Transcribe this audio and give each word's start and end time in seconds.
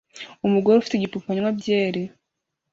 Umugore 0.47 0.75
ufite 0.77 0.95
igipupe 0.95 1.27
anywa 1.31 1.51
byeri 1.59 2.03